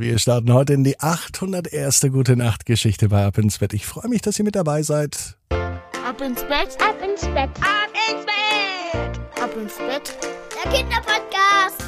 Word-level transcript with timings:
Wir 0.00 0.18
starten 0.18 0.50
heute 0.54 0.72
in 0.72 0.82
die 0.82 0.98
801. 0.98 2.06
Gute 2.10 2.34
Nacht 2.34 2.64
Geschichte 2.64 3.10
bei 3.10 3.26
Ab 3.26 3.36
ins 3.36 3.58
Bett. 3.58 3.74
Ich 3.74 3.84
freue 3.84 4.08
mich, 4.08 4.22
dass 4.22 4.38
ihr 4.38 4.46
mit 4.46 4.56
dabei 4.56 4.82
seid. 4.82 5.36
Ab 5.50 6.22
ins 6.22 6.40
Bett, 6.40 6.78
ab 6.80 6.96
ins 7.06 7.20
Bett, 7.20 7.50
ab 7.60 7.90
ins 8.08 8.24
Bett, 8.24 9.20
ab 9.42 9.50
ins 9.60 9.76
Bett. 9.76 10.16
Der 10.64 10.72
Kinderpodcast. 10.72 11.84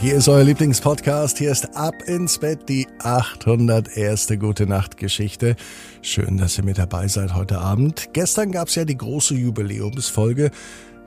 Hier 0.00 0.14
ist 0.14 0.30
euer 0.30 0.44
Lieblingspodcast. 0.44 1.36
Hier 1.36 1.52
ist 1.52 1.76
Ab 1.76 1.92
ins 2.06 2.38
Bett, 2.38 2.66
die 2.70 2.88
801. 3.00 4.28
Gute 4.38 4.66
Nacht 4.66 4.96
Geschichte. 4.96 5.56
Schön, 6.00 6.38
dass 6.38 6.56
ihr 6.56 6.64
mit 6.64 6.78
dabei 6.78 7.06
seid 7.06 7.34
heute 7.34 7.58
Abend. 7.58 8.14
Gestern 8.14 8.50
gab 8.50 8.68
es 8.68 8.76
ja 8.76 8.86
die 8.86 8.96
große 8.96 9.34
Jubiläumsfolge, 9.34 10.50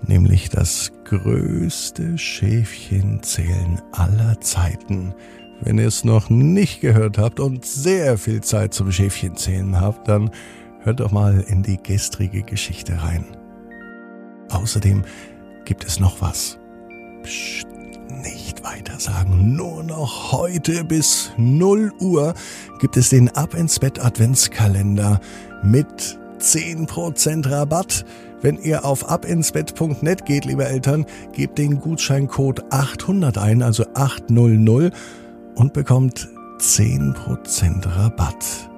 nämlich 0.05 0.51
das 0.51 0.91
größte 1.05 2.19
Schäfchenzählen 2.19 3.81
aller 3.93 4.39
Zeiten. 4.41 5.15
Wenn 5.63 5.77
ihr 5.77 5.87
es 5.87 6.03
noch 6.03 6.29
nicht 6.29 6.81
gehört 6.81 7.17
habt 7.17 7.39
und 7.39 7.65
sehr 7.65 8.17
viel 8.17 8.41
Zeit 8.41 8.73
zum 8.73 8.91
Schäfchenzählen 8.91 9.79
habt, 9.79 10.07
dann 10.07 10.31
hört 10.79 10.99
doch 10.99 11.11
mal 11.11 11.45
in 11.47 11.61
die 11.61 11.77
gestrige 11.81 12.41
Geschichte 12.41 13.03
rein. 13.03 13.25
Außerdem 14.49 15.03
gibt 15.65 15.85
es 15.85 15.99
noch 15.99 16.19
was. 16.19 16.57
Psst, 17.21 17.67
nicht 18.23 18.63
weiter 18.63 18.99
sagen. 18.99 19.55
Nur 19.55 19.83
noch 19.83 20.31
heute 20.31 20.83
bis 20.83 21.31
0 21.37 21.91
Uhr 21.99 22.33
gibt 22.79 22.97
es 22.97 23.09
den 23.09 23.29
Ab 23.29 23.53
ins 23.53 23.79
Bett 23.79 24.03
Adventskalender 24.03 25.21
mit 25.63 26.19
10% 26.39 27.49
Rabatt. 27.49 28.03
Wenn 28.41 28.57
ihr 28.57 28.83
auf 28.83 29.07
abinsbett.net 29.07 30.25
geht, 30.25 30.45
liebe 30.45 30.65
Eltern, 30.65 31.05
gebt 31.33 31.59
den 31.59 31.79
Gutscheincode 31.79 32.63
800 32.71 33.37
ein, 33.37 33.61
also 33.61 33.85
800 33.93 34.91
und 35.55 35.73
bekommt 35.73 36.29
10% 36.59 37.85
Rabatt. 37.87 38.69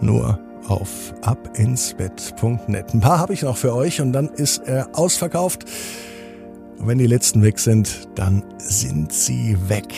Nur 0.00 0.38
auf 0.68 1.14
abinsbett.net. 1.22 2.94
Ein 2.94 3.00
paar 3.00 3.18
habe 3.18 3.32
ich 3.32 3.42
noch 3.42 3.56
für 3.56 3.74
euch 3.74 4.00
und 4.00 4.12
dann 4.12 4.28
ist 4.28 4.58
er 4.66 4.88
ausverkauft. 4.92 5.64
Und 6.78 6.86
wenn 6.86 6.98
die 6.98 7.06
letzten 7.06 7.42
weg 7.42 7.58
sind, 7.58 8.08
dann 8.14 8.44
sind 8.58 9.12
sie 9.12 9.56
weg. 9.68 9.88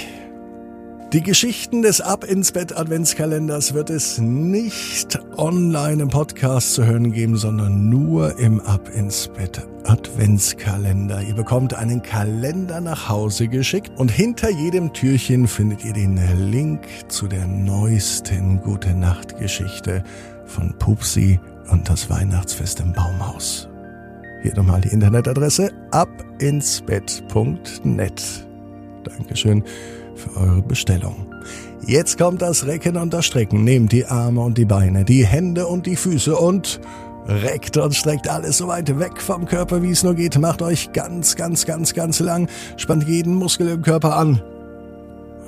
Die 1.13 1.23
Geschichten 1.23 1.83
des 1.83 2.01
Ab 2.01 2.23
ins 2.23 2.53
Bett 2.53 2.77
Adventskalenders 2.77 3.75
wird 3.75 3.91
es 3.91 4.19
nicht 4.19 5.19
online 5.37 6.05
im 6.05 6.09
Podcast 6.09 6.75
zu 6.75 6.87
hören 6.87 7.11
geben, 7.11 7.37
sondern 7.37 7.89
nur 7.89 8.39
im 8.39 8.61
Ab 8.61 8.89
ins 8.95 9.27
Bett 9.27 9.67
Adventskalender. 9.87 11.21
Ihr 11.23 11.35
bekommt 11.35 11.75
einen 11.75 12.01
Kalender 12.03 12.81
nach 12.81 13.09
Hause 13.09 13.49
geschickt 13.49 13.91
und 13.97 14.09
hinter 14.09 14.51
jedem 14.51 14.93
Türchen 14.93 15.49
findet 15.49 15.85
ihr 15.85 15.95
den 15.95 16.17
Link 16.49 16.87
zu 17.09 17.27
der 17.27 17.49
neuesten 17.49 18.61
Gute 18.61 18.95
Nacht 18.95 19.37
Geschichte 19.37 20.05
von 20.47 20.79
Pupsi 20.79 21.41
und 21.73 21.89
das 21.89 22.09
Weihnachtsfest 22.09 22.79
im 22.79 22.93
Baumhaus. 22.93 23.69
Hier 24.43 24.55
nochmal 24.55 24.81
die 24.81 24.91
Internetadresse 24.91 25.73
abinsbett.net. 25.91 28.47
Dankeschön 29.03 29.65
für 30.15 30.37
eure 30.37 30.63
Bestellung. 30.63 31.27
Jetzt 31.87 32.19
kommt 32.19 32.43
das 32.43 32.67
Recken 32.67 32.97
und 32.97 33.13
das 33.13 33.27
Strecken. 33.27 33.65
Nehmt 33.65 33.93
die 33.93 34.07
Arme 34.07 34.41
und 34.41 34.59
die 34.59 34.65
Beine, 34.65 35.05
die 35.05 35.27
Hände 35.27 35.67
und 35.67 35.87
die 35.87 35.97
Füße 35.97 36.37
und 36.37 36.81
reckt 37.27 37.77
und 37.77 37.95
streckt 37.95 38.29
alles 38.29 38.59
so 38.59 38.69
weit 38.69 38.99
weg 38.99 39.21
vom 39.21 39.47
Körper, 39.47 39.83
wie 39.83 39.91
es 39.91 40.03
nur 40.03 40.15
geht. 40.15 40.39
Macht 40.39 40.63
euch 40.63 40.93
ganz, 40.93 41.37
ganz, 41.37 41.65
ganz, 41.65 41.95
ganz 41.95 42.21
lang. 42.21 42.49
Spannt 42.77 43.09
jeden 43.09 43.35
Muskel 43.35 43.69
im 43.69 43.83
Körper 43.83 44.17
an. 44.17 44.43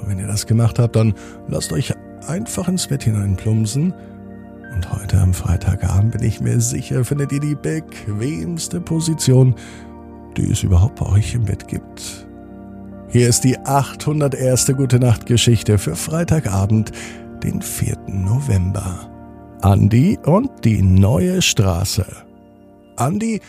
Und 0.01 0.09
wenn 0.09 0.19
ihr 0.19 0.27
das 0.27 0.47
gemacht 0.47 0.79
habt, 0.79 0.97
dann 0.97 1.15
lasst 1.49 1.73
euch 1.73 1.93
einfach 2.27 2.69
ins 2.69 2.87
Bett 2.87 3.05
hineinplumpsen. 3.05 3.95
Und 4.75 4.93
heute 4.93 5.19
am 5.19 5.35
Freitagabend 5.35 6.13
bin 6.13 6.23
ich 6.23 6.41
mir 6.41 6.61
sicher, 6.61 7.05
findet 7.05 7.31
ihr 7.33 7.41
die 7.41 7.55
bequemste 7.55 8.81
Position, 8.81 9.55
die 10.37 10.51
es 10.51 10.63
überhaupt 10.63 10.97
bei 10.99 11.07
euch 11.07 11.35
im 11.35 11.45
Bett 11.45 11.69
gibt. 11.69 12.27
Hier 13.13 13.29
ist 13.29 13.45
die 13.45 13.59
801. 13.59 14.73
Gute 14.75 14.99
Nacht 14.99 15.27
Geschichte 15.27 15.77
für 15.77 15.97
Freitagabend, 15.97 16.93
den 17.43 17.61
4. 17.61 17.95
November. 18.07 19.11
Andi 19.61 20.19
und 20.25 20.65
die 20.65 20.81
neue 20.81 21.43
Straße. 21.43 22.07
Andi 22.97 23.43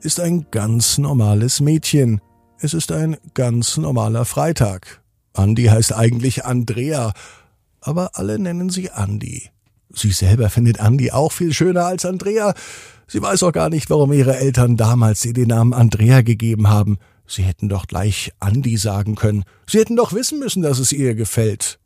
ist 0.00 0.20
ein 0.20 0.46
ganz 0.50 0.96
normales 0.96 1.60
Mädchen. 1.60 2.22
Es 2.60 2.72
ist 2.72 2.92
ein 2.92 3.18
ganz 3.34 3.76
normaler 3.76 4.24
Freitag. 4.24 5.02
Andi 5.34 5.64
heißt 5.64 5.94
eigentlich 5.94 6.46
Andrea, 6.46 7.12
aber 7.82 8.12
alle 8.14 8.38
nennen 8.38 8.70
sie 8.70 8.90
Andi. 8.90 9.50
Sie 9.90 10.12
selber 10.12 10.48
findet 10.48 10.80
Andi 10.80 11.12
auch 11.12 11.32
viel 11.32 11.52
schöner 11.52 11.84
als 11.84 12.06
Andrea. 12.06 12.54
Sie 13.06 13.20
weiß 13.20 13.42
auch 13.42 13.52
gar 13.52 13.68
nicht, 13.68 13.90
warum 13.90 14.14
ihre 14.14 14.38
Eltern 14.38 14.78
damals 14.78 15.26
ihr 15.26 15.34
den 15.34 15.48
Namen 15.48 15.74
Andrea 15.74 16.22
gegeben 16.22 16.70
haben. 16.70 16.96
Sie 17.30 17.44
hätten 17.44 17.68
doch 17.68 17.86
gleich 17.86 18.32
Andi 18.40 18.76
sagen 18.76 19.14
können. 19.14 19.44
Sie 19.68 19.78
hätten 19.78 19.94
doch 19.94 20.12
wissen 20.12 20.40
müssen, 20.40 20.62
dass 20.62 20.80
es 20.80 20.90
ihr 20.90 21.14
gefällt. 21.14 21.78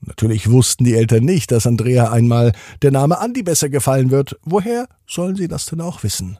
Natürlich 0.00 0.50
wussten 0.50 0.84
die 0.84 0.94
Eltern 0.94 1.22
nicht, 1.24 1.50
dass 1.50 1.66
Andrea 1.66 2.10
einmal 2.10 2.52
der 2.80 2.90
Name 2.90 3.18
Andi 3.18 3.42
besser 3.42 3.68
gefallen 3.68 4.10
wird. 4.10 4.38
Woher 4.42 4.88
sollen 5.06 5.36
sie 5.36 5.48
das 5.48 5.66
denn 5.66 5.82
auch 5.82 6.02
wissen? 6.02 6.38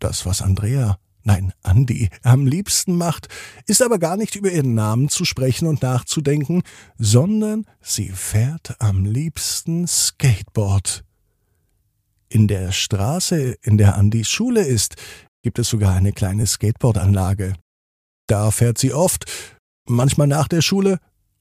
Das, 0.00 0.26
was 0.26 0.42
Andrea, 0.42 0.98
nein, 1.22 1.52
Andi, 1.62 2.10
am 2.24 2.48
liebsten 2.48 2.96
macht, 2.96 3.28
ist 3.68 3.80
aber 3.80 4.00
gar 4.00 4.16
nicht 4.16 4.34
über 4.34 4.50
ihren 4.50 4.74
Namen 4.74 5.08
zu 5.08 5.24
sprechen 5.24 5.68
und 5.68 5.82
nachzudenken, 5.82 6.64
sondern 6.98 7.66
sie 7.80 8.08
fährt 8.08 8.74
am 8.80 9.04
liebsten 9.04 9.86
Skateboard. 9.86 11.04
In 12.28 12.48
der 12.48 12.72
Straße, 12.72 13.54
in 13.62 13.78
der 13.78 13.94
Andis 13.94 14.28
Schule 14.28 14.62
ist, 14.62 14.96
gibt 15.42 15.58
es 15.58 15.68
sogar 15.68 15.94
eine 15.94 16.12
kleine 16.12 16.46
Skateboardanlage. 16.46 17.54
Da 18.26 18.50
fährt 18.50 18.78
sie 18.78 18.94
oft, 18.94 19.26
manchmal 19.86 20.28
nach 20.28 20.48
der 20.48 20.62
Schule 20.62 20.98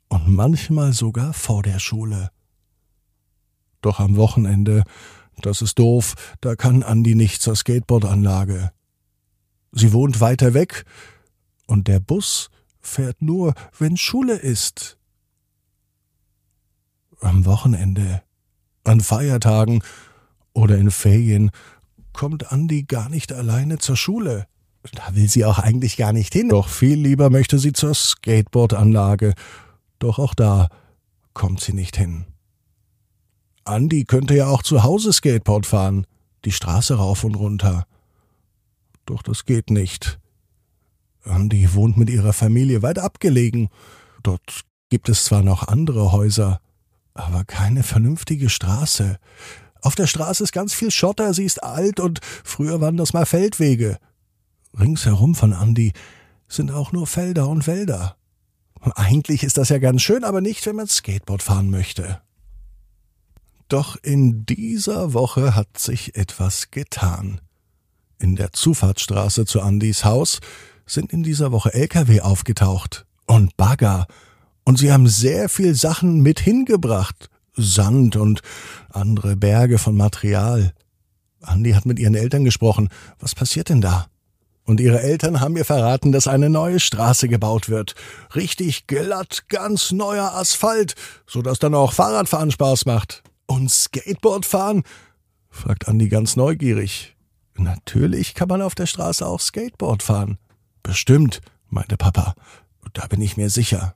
und 0.10 0.28
manchmal 0.28 0.94
sogar 0.94 1.34
vor 1.34 1.64
der 1.64 1.80
Schule. 1.80 2.32
Doch 3.82 4.00
am 4.00 4.16
Wochenende, 4.16 4.84
das 5.42 5.62
ist 5.62 5.80
doof, 5.80 6.16
da 6.42 6.56
kann 6.56 6.84
Andi 6.84 7.16
nicht 7.16 7.42
zur 7.42 7.56
Skateboardanlage. 7.56 8.72
Sie 9.72 9.94
wohnt 9.94 10.20
weiter 10.20 10.54
weg 10.54 10.84
und 11.68 11.88
der 11.88 12.00
Bus 12.00 12.50
fährt 12.80 13.22
nur, 13.22 13.54
wenn 13.78 13.96
Schule 13.96 14.36
ist. 14.36 14.98
Am 17.22 17.46
Wochenende, 17.46 18.24
an 18.84 19.00
Feiertagen 19.00 19.84
oder 20.54 20.78
in 20.78 20.92
Ferien 20.92 21.52
kommt 22.14 22.52
Andi 22.52 22.84
gar 22.84 23.10
nicht 23.10 23.34
alleine 23.34 23.78
zur 23.78 23.98
Schule. 23.98 24.48
Da 24.94 25.16
will 25.16 25.30
sie 25.30 25.46
auch 25.46 25.60
eigentlich 25.60 25.98
gar 25.98 26.14
nicht 26.14 26.34
hin. 26.34 26.50
Doch 26.50 26.68
viel 26.68 27.00
lieber 27.00 27.30
möchte 27.30 27.60
sie 27.60 27.74
zur 27.74 27.94
Skateboardanlage. 27.94 29.34
Doch 30.00 30.18
auch 30.18 30.34
da 30.34 30.70
kommt 31.34 31.62
sie 31.62 31.74
nicht 31.74 31.98
hin. 31.98 32.26
Andi 33.64 34.06
könnte 34.06 34.36
ja 34.36 34.48
auch 34.48 34.64
zu 34.64 34.84
Hause 34.84 35.14
Skateboard 35.14 35.66
fahren, 35.66 36.08
die 36.46 36.52
Straße 36.52 36.96
rauf 36.96 37.24
und 37.24 37.36
runter. 37.36 37.86
Doch 39.06 39.22
das 39.22 39.46
geht 39.46 39.70
nicht. 39.70 40.20
Andi 41.24 41.74
wohnt 41.76 41.98
mit 41.98 42.10
ihrer 42.10 42.34
Familie 42.34 42.82
weit 42.82 42.98
abgelegen. 42.98 43.70
Dort 44.24 44.62
gibt 44.90 45.10
es 45.10 45.26
zwar 45.26 45.44
noch 45.44 45.68
andere 45.68 46.12
Häuser, 46.12 46.60
aber 47.14 47.44
keine 47.44 47.84
vernünftige 47.84 48.50
Straße. 48.50 49.20
Auf 49.82 49.96
der 49.96 50.08
Straße 50.08 50.44
ist 50.44 50.52
ganz 50.52 50.74
viel 50.74 50.92
Schotter, 50.92 51.34
sie 51.34 51.46
ist 51.46 51.64
alt 51.64 52.00
und 52.00 52.20
früher 52.44 52.82
waren 52.82 52.98
das 52.98 53.14
mal 53.14 53.26
Feldwege. 53.26 53.98
Ringsherum 54.80 55.36
von 55.36 55.54
Andi 55.54 55.94
sind 56.48 56.72
auch 56.72 56.92
nur 56.92 57.08
Felder 57.08 57.50
und 57.50 57.68
Wälder. 57.68 58.16
Eigentlich 58.82 59.44
ist 59.44 59.58
das 59.58 59.70
ja 59.70 59.80
ganz 59.80 60.02
schön, 60.02 60.24
aber 60.24 60.42
nicht, 60.42 60.66
wenn 60.66 60.76
man 60.76 60.88
Skateboard 60.88 61.44
fahren 61.44 61.70
möchte. 61.70 62.22
Doch 63.68 63.96
in 64.04 64.46
dieser 64.46 65.14
Woche 65.14 65.56
hat 65.56 65.78
sich 65.78 66.16
etwas 66.16 66.72
getan. 66.72 67.42
In 68.20 68.36
der 68.36 68.52
Zufahrtsstraße 68.52 69.46
zu 69.46 69.62
Andis 69.62 70.04
Haus 70.04 70.42
sind 70.86 71.14
in 71.14 71.24
dieser 71.24 71.52
Woche 71.52 71.74
Lkw 71.74 72.22
aufgetaucht 72.22 73.06
und 73.28 73.56
Bagger, 73.58 74.08
und 74.64 74.78
sie 74.78 74.92
haben 74.92 75.08
sehr 75.08 75.50
viel 75.50 75.74
Sachen 75.74 76.22
mit 76.22 76.40
hingebracht, 76.40 77.31
Sand 77.56 78.16
und 78.16 78.42
andere 78.90 79.36
Berge 79.36 79.78
von 79.78 79.96
Material. 79.96 80.74
Andi 81.42 81.72
hat 81.72 81.86
mit 81.86 82.00
ihren 82.00 82.16
Eltern 82.16 82.44
gesprochen. 82.44 82.90
Was 83.20 83.36
passiert 83.36 83.70
denn 83.70 83.82
da? 83.82 84.08
Und 84.64 84.80
ihre 84.80 85.02
Eltern 85.02 85.42
haben 85.42 85.58
ihr 85.58 85.66
verraten, 85.66 86.12
dass 86.12 86.28
eine 86.28 86.50
neue 86.50 86.80
Straße 86.80 87.28
gebaut 87.28 87.68
wird. 87.68 87.96
Richtig 88.36 88.88
glatt, 88.88 89.46
ganz 89.50 89.92
neuer 89.92 90.34
Asphalt, 90.34 90.96
so 91.26 91.42
dass 91.42 91.60
dann 91.60 91.74
auch 91.74 91.94
Fahrradfahren 91.94 92.52
Spaß 92.52 92.86
macht. 92.86 93.24
Und 93.48 93.70
Skateboardfahren? 93.70 94.84
fragt 95.50 95.88
Andi 95.88 96.08
ganz 96.08 96.36
neugierig. 96.36 97.18
Natürlich 97.58 98.34
kann 98.34 98.48
man 98.48 98.62
auf 98.62 98.76
der 98.76 98.86
Straße 98.86 99.26
auch 99.26 99.42
Skateboard 99.42 100.04
fahren. 100.04 100.38
Bestimmt, 100.84 101.42
meinte 101.68 101.98
Papa. 101.98 102.36
Da 102.94 103.08
bin 103.08 103.22
ich 103.22 103.38
mir 103.38 103.50
sicher. 103.50 103.96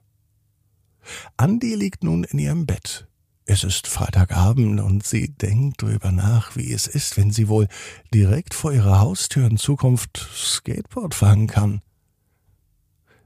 Andi 1.36 1.74
liegt 1.74 2.02
nun 2.02 2.24
in 2.24 2.38
ihrem 2.38 2.66
Bett. 2.66 3.05
Es 3.48 3.62
ist 3.62 3.86
Freitagabend 3.86 4.80
und 4.80 5.06
sie 5.06 5.28
denkt 5.28 5.80
drüber 5.80 6.10
nach, 6.10 6.56
wie 6.56 6.72
es 6.72 6.88
ist, 6.88 7.16
wenn 7.16 7.30
sie 7.30 7.46
wohl 7.46 7.68
direkt 8.12 8.54
vor 8.54 8.72
ihrer 8.72 8.98
Haustür 8.98 9.46
in 9.46 9.56
Zukunft 9.56 10.28
Skateboard 10.34 11.14
fahren 11.14 11.46
kann. 11.46 11.80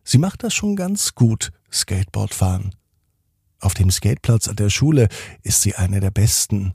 Sie 0.04 0.18
macht 0.18 0.42
das 0.42 0.52
schon 0.52 0.76
ganz 0.76 1.14
gut, 1.14 1.52
Skateboard 1.72 2.34
fahren. 2.34 2.74
Auf 3.60 3.72
dem 3.72 3.90
Skateplatz 3.90 4.46
an 4.46 4.56
der 4.56 4.68
Schule 4.68 5.08
ist 5.42 5.62
sie 5.62 5.74
eine 5.74 6.00
der 6.00 6.10
Besten. 6.10 6.74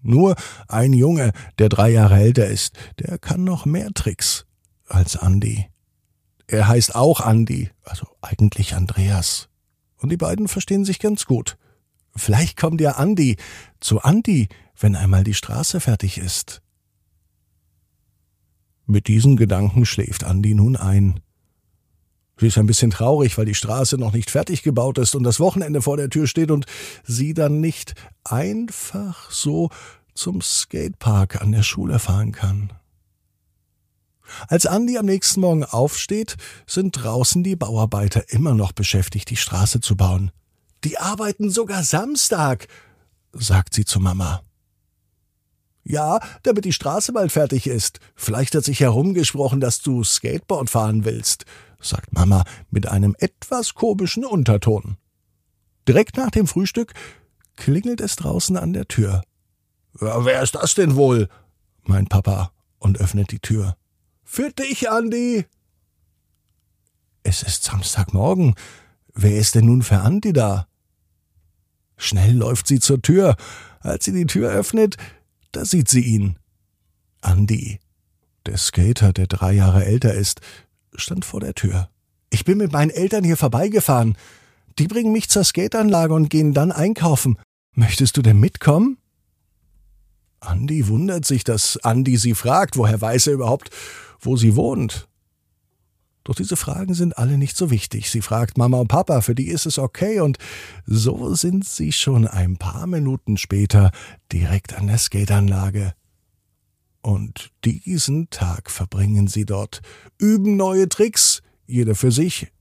Nur 0.00 0.36
ein 0.68 0.92
Junge, 0.92 1.32
der 1.58 1.68
drei 1.68 1.90
Jahre 1.90 2.20
älter 2.20 2.46
ist, 2.46 2.76
der 3.00 3.18
kann 3.18 3.42
noch 3.42 3.66
mehr 3.66 3.92
Tricks 3.92 4.46
als 4.86 5.16
Andi. 5.16 5.66
Er 6.46 6.68
heißt 6.68 6.94
auch 6.94 7.20
Andi, 7.22 7.70
also 7.82 8.06
eigentlich 8.20 8.76
Andreas. 8.76 9.48
Und 9.96 10.10
die 10.10 10.16
beiden 10.16 10.46
verstehen 10.46 10.84
sich 10.84 11.00
ganz 11.00 11.26
gut. 11.26 11.56
Vielleicht 12.14 12.56
kommt 12.56 12.80
ja 12.80 12.92
Andi 12.92 13.36
zu 13.80 14.00
Andi, 14.00 14.48
wenn 14.78 14.96
einmal 14.96 15.24
die 15.24 15.34
Straße 15.34 15.80
fertig 15.80 16.18
ist. 16.18 16.62
Mit 18.86 19.08
diesen 19.08 19.36
Gedanken 19.36 19.86
schläft 19.86 20.24
Andi 20.24 20.54
nun 20.54 20.76
ein. 20.76 21.20
Sie 22.38 22.48
ist 22.48 22.58
ein 22.58 22.66
bisschen 22.66 22.90
traurig, 22.90 23.38
weil 23.38 23.46
die 23.46 23.54
Straße 23.54 23.96
noch 23.98 24.12
nicht 24.12 24.30
fertig 24.30 24.62
gebaut 24.62 24.98
ist 24.98 25.14
und 25.14 25.22
das 25.22 25.38
Wochenende 25.38 25.80
vor 25.80 25.96
der 25.96 26.10
Tür 26.10 26.26
steht 26.26 26.50
und 26.50 26.66
sie 27.04 27.34
dann 27.34 27.60
nicht 27.60 27.94
einfach 28.24 29.30
so 29.30 29.70
zum 30.14 30.42
Skatepark 30.42 31.40
an 31.40 31.52
der 31.52 31.62
Schule 31.62 31.98
fahren 31.98 32.32
kann. 32.32 32.72
Als 34.48 34.66
Andi 34.66 34.98
am 34.98 35.06
nächsten 35.06 35.40
Morgen 35.40 35.64
aufsteht, 35.64 36.36
sind 36.66 36.92
draußen 36.92 37.42
die 37.42 37.56
Bauarbeiter 37.56 38.30
immer 38.30 38.54
noch 38.54 38.72
beschäftigt, 38.72 39.30
die 39.30 39.36
Straße 39.36 39.80
zu 39.80 39.96
bauen. 39.96 40.32
Die 40.84 40.98
arbeiten 40.98 41.50
sogar 41.50 41.84
Samstag, 41.84 42.66
sagt 43.32 43.74
sie 43.74 43.84
zu 43.84 44.00
Mama. 44.00 44.42
Ja, 45.84 46.20
damit 46.42 46.64
die 46.64 46.72
Straße 46.72 47.12
bald 47.12 47.32
fertig 47.32 47.66
ist. 47.66 47.98
Vielleicht 48.14 48.54
hat 48.54 48.64
sich 48.64 48.80
herumgesprochen, 48.80 49.60
dass 49.60 49.80
du 49.80 50.04
Skateboard 50.04 50.70
fahren 50.70 51.04
willst, 51.04 51.44
sagt 51.80 52.12
Mama 52.12 52.44
mit 52.70 52.88
einem 52.88 53.16
etwas 53.18 53.74
komischen 53.74 54.24
Unterton. 54.24 54.96
Direkt 55.88 56.16
nach 56.16 56.30
dem 56.30 56.46
Frühstück 56.46 56.94
klingelt 57.56 58.00
es 58.00 58.16
draußen 58.16 58.56
an 58.56 58.72
der 58.72 58.86
Tür. 58.86 59.22
Ja, 60.00 60.24
wer 60.24 60.42
ist 60.42 60.54
das 60.54 60.74
denn 60.74 60.96
wohl? 60.96 61.28
meint 61.84 62.08
Papa 62.08 62.52
und 62.78 63.00
öffnet 63.00 63.32
die 63.32 63.40
Tür. 63.40 63.76
Für 64.22 64.50
dich, 64.50 64.88
Andi. 64.88 65.46
Es 67.24 67.42
ist 67.42 67.64
Samstagmorgen. 67.64 68.54
Wer 69.14 69.36
ist 69.36 69.56
denn 69.56 69.66
nun 69.66 69.82
für 69.82 69.98
Andi 69.98 70.32
da? 70.32 70.68
Schnell 72.02 72.34
läuft 72.34 72.66
sie 72.66 72.80
zur 72.80 73.00
Tür. 73.00 73.36
Als 73.78 74.04
sie 74.04 74.12
die 74.12 74.26
Tür 74.26 74.50
öffnet, 74.50 74.96
da 75.52 75.64
sieht 75.64 75.88
sie 75.88 76.00
ihn. 76.00 76.36
Andi, 77.20 77.78
der 78.44 78.56
Skater, 78.56 79.12
der 79.12 79.28
drei 79.28 79.52
Jahre 79.52 79.84
älter 79.84 80.12
ist, 80.12 80.40
stand 80.96 81.24
vor 81.24 81.38
der 81.38 81.54
Tür. 81.54 81.90
Ich 82.30 82.44
bin 82.44 82.58
mit 82.58 82.72
meinen 82.72 82.90
Eltern 82.90 83.22
hier 83.22 83.36
vorbeigefahren. 83.36 84.16
Die 84.80 84.88
bringen 84.88 85.12
mich 85.12 85.28
zur 85.28 85.44
Skateanlage 85.44 86.12
und 86.12 86.28
gehen 86.28 86.54
dann 86.54 86.72
einkaufen. 86.72 87.38
Möchtest 87.74 88.16
du 88.16 88.22
denn 88.22 88.40
mitkommen? 88.40 88.98
Andi 90.40 90.88
wundert 90.88 91.24
sich, 91.24 91.44
dass 91.44 91.76
Andi 91.84 92.16
sie 92.16 92.34
fragt, 92.34 92.76
woher 92.76 93.00
weiß 93.00 93.28
er 93.28 93.34
überhaupt, 93.34 93.70
wo 94.18 94.36
sie 94.36 94.56
wohnt. 94.56 95.06
Doch 96.24 96.34
diese 96.34 96.56
Fragen 96.56 96.94
sind 96.94 97.18
alle 97.18 97.36
nicht 97.36 97.56
so 97.56 97.70
wichtig. 97.70 98.10
Sie 98.10 98.22
fragt 98.22 98.56
Mama 98.56 98.78
und 98.78 98.88
Papa, 98.88 99.20
für 99.22 99.34
die 99.34 99.48
ist 99.48 99.66
es 99.66 99.78
okay, 99.78 100.20
und 100.20 100.38
so 100.86 101.34
sind 101.34 101.64
sie 101.64 101.92
schon 101.92 102.26
ein 102.26 102.56
paar 102.56 102.86
Minuten 102.86 103.36
später 103.36 103.90
direkt 104.30 104.74
an 104.74 104.86
der 104.86 104.98
Skateanlage. 104.98 105.94
Und 107.00 107.50
diesen 107.64 108.30
Tag 108.30 108.70
verbringen 108.70 109.26
sie 109.26 109.44
dort, 109.44 109.80
üben 110.18 110.56
neue 110.56 110.88
Tricks, 110.88 111.42
jeder 111.66 111.96
für 111.96 112.12
sich, 112.12 112.52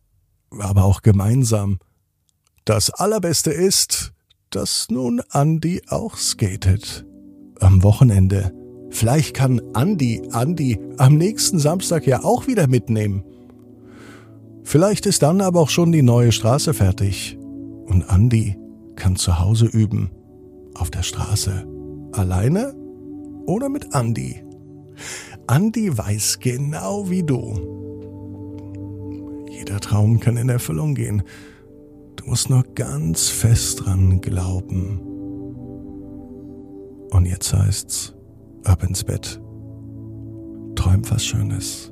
aber 0.50 0.84
auch 0.84 1.04
gemeinsam. 1.04 1.78
Das 2.66 2.90
Allerbeste 2.90 3.52
ist, 3.52 4.14
dass 4.50 4.88
nun 4.90 5.22
Andy 5.32 5.84
auch 5.88 6.18
skatet. 6.18 7.06
Am 7.60 7.84
Wochenende. 7.84 8.52
Vielleicht 8.90 9.36
kann 9.36 9.62
Andi 9.74 10.22
Andi 10.32 10.80
am 10.98 11.16
nächsten 11.16 11.60
Samstag 11.60 12.08
ja 12.08 12.24
auch 12.24 12.48
wieder 12.48 12.68
mitnehmen. 12.68 13.24
Vielleicht 14.72 15.06
ist 15.06 15.22
dann 15.22 15.42
aber 15.42 15.60
auch 15.60 15.70
schon 15.70 15.92
die 15.92 16.02
neue 16.02 16.32
Straße 16.32 16.74
fertig 16.74 17.38
und 17.88 18.10
Andi 18.10 18.58
kann 18.96 19.18
zu 19.18 19.38
Hause 19.38 19.66
üben. 19.66 20.12
Auf 20.76 20.90
der 20.90 21.04
Straße. 21.04 21.68
Alleine 22.14 22.74
oder 23.46 23.68
mit 23.68 23.94
Andi. 23.94 24.42
Andi 25.46 25.98
weiß 25.98 26.40
genau 26.40 27.10
wie 27.10 27.22
du. 27.22 27.54
Jeder 29.50 29.82
Traum 29.82 30.22
kann 30.22 30.38
in 30.38 30.48
Erfüllung 30.48 30.96
gehen. 30.96 31.24
Du 32.16 32.28
musst 32.28 32.50
nur 32.50 32.64
ganz 32.74 33.28
fest 33.28 33.82
dran 33.84 34.22
glauben. 34.22 35.02
Und 37.12 37.26
jetzt 37.26 37.54
heißt's, 37.54 38.16
ab 38.64 38.84
ins 38.84 39.04
Bett. 39.04 39.42
Träum 40.76 41.02
was 41.10 41.26
Schönes. 41.26 41.92